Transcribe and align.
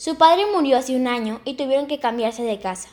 Su 0.00 0.14
padre 0.14 0.46
murió 0.50 0.78
hace 0.78 0.96
un 0.96 1.06
año 1.06 1.42
y 1.44 1.56
tuvieron 1.56 1.86
que 1.86 1.98
cambiarse 1.98 2.42
de 2.42 2.58
casa. 2.58 2.88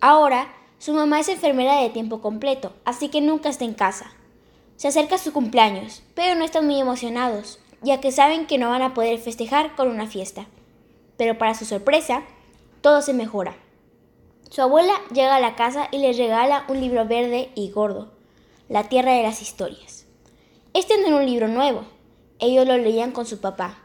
Ahora, 0.00 0.48
su 0.78 0.94
mamá 0.94 1.20
es 1.20 1.28
enfermera 1.28 1.82
de 1.82 1.90
tiempo 1.90 2.22
completo, 2.22 2.72
así 2.86 3.10
que 3.10 3.20
nunca 3.20 3.50
está 3.50 3.66
en 3.66 3.74
casa. 3.74 4.12
Se 4.76 4.88
acerca 4.88 5.18
su 5.18 5.34
cumpleaños, 5.34 6.02
pero 6.14 6.36
no 6.36 6.46
están 6.46 6.64
muy 6.64 6.80
emocionados, 6.80 7.58
ya 7.82 8.00
que 8.00 8.12
saben 8.12 8.46
que 8.46 8.56
no 8.56 8.70
van 8.70 8.80
a 8.80 8.94
poder 8.94 9.18
festejar 9.18 9.76
con 9.76 9.88
una 9.88 10.06
fiesta. 10.06 10.46
Pero 11.18 11.36
para 11.36 11.52
su 11.52 11.66
sorpresa, 11.66 12.22
todo 12.80 13.02
se 13.02 13.12
mejora. 13.12 13.54
Su 14.48 14.62
abuela 14.62 14.94
llega 15.12 15.36
a 15.36 15.40
la 15.40 15.54
casa 15.54 15.88
y 15.92 15.98
les 15.98 16.16
regala 16.16 16.64
un 16.68 16.80
libro 16.80 17.04
verde 17.04 17.50
y 17.56 17.70
gordo, 17.72 18.14
La 18.70 18.84
Tierra 18.84 19.12
de 19.12 19.22
las 19.22 19.42
Historias. 19.42 20.06
Este 20.72 20.98
no 20.98 21.08
era 21.08 21.16
un 21.16 21.26
libro 21.26 21.46
nuevo, 21.46 21.84
ellos 22.38 22.66
lo 22.66 22.78
leían 22.78 23.12
con 23.12 23.26
su 23.26 23.38
papá, 23.38 23.82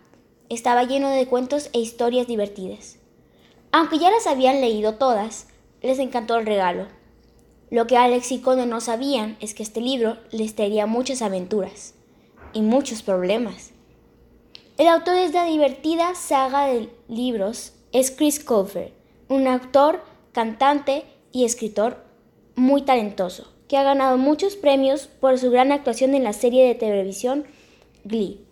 estaba 0.53 0.83
lleno 0.83 1.09
de 1.09 1.27
cuentos 1.27 1.69
e 1.73 1.79
historias 1.79 2.27
divertidas. 2.27 2.97
Aunque 3.71 3.97
ya 3.97 4.11
las 4.11 4.27
habían 4.27 4.61
leído 4.61 4.95
todas, 4.95 5.47
les 5.81 5.99
encantó 5.99 6.37
el 6.37 6.45
regalo. 6.45 6.87
Lo 7.69 7.87
que 7.87 7.97
Alex 7.97 8.31
y 8.31 8.39
Conde 8.39 8.65
no 8.65 8.81
sabían 8.81 9.35
es 9.39 9.53
que 9.53 9.63
este 9.63 9.81
libro 9.81 10.17
les 10.31 10.55
traería 10.55 10.85
muchas 10.85 11.21
aventuras 11.21 11.95
y 12.53 12.61
muchos 12.61 13.01
problemas. 13.01 13.71
El 14.77 14.87
autor 14.87 15.15
de 15.15 15.25
esta 15.25 15.45
divertida 15.45 16.15
saga 16.15 16.67
de 16.67 16.89
libros 17.07 17.73
es 17.91 18.11
Chris 18.11 18.43
Colfer, 18.43 18.93
un 19.27 19.47
actor, 19.47 20.03
cantante 20.31 21.05
y 21.31 21.45
escritor 21.45 22.03
muy 22.55 22.83
talentoso, 22.83 23.51
que 23.67 23.77
ha 23.77 23.83
ganado 23.83 24.17
muchos 24.17 24.55
premios 24.55 25.07
por 25.07 25.37
su 25.39 25.51
gran 25.51 25.71
actuación 25.71 26.13
en 26.13 26.23
la 26.23 26.33
serie 26.33 26.67
de 26.67 26.75
televisión 26.75 27.45
Glee. 28.03 28.45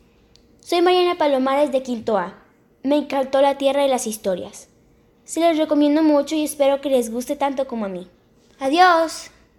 Soy 0.71 0.81
Mariana 0.81 1.17
Palomares 1.17 1.73
de 1.73 1.83
Quinto 1.83 2.17
A. 2.17 2.33
Me 2.81 2.95
encantó 2.95 3.41
la 3.41 3.57
tierra 3.57 3.85
y 3.85 3.89
las 3.89 4.07
historias. 4.07 4.69
Se 5.25 5.41
los 5.41 5.57
recomiendo 5.57 6.01
mucho 6.01 6.33
y 6.33 6.45
espero 6.45 6.79
que 6.79 6.89
les 6.89 7.11
guste 7.11 7.35
tanto 7.35 7.67
como 7.67 7.83
a 7.83 7.89
mí. 7.89 8.07
Adiós. 8.57 9.31